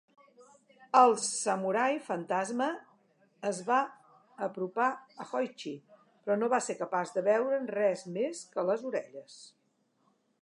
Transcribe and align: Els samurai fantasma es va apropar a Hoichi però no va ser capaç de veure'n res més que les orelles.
Els 0.99 1.25
samurai 1.41 1.97
fantasma 2.05 2.69
es 3.49 3.59
va 3.67 3.77
apropar 4.47 4.87
a 5.25 5.27
Hoichi 5.31 5.73
però 6.07 6.37
no 6.39 6.49
va 6.57 6.61
ser 6.69 6.77
capaç 6.81 7.11
de 7.19 7.25
veure'n 7.29 7.67
res 7.75 8.05
més 8.17 8.41
que 8.57 8.65
les 8.71 8.87
orelles. 8.93 9.37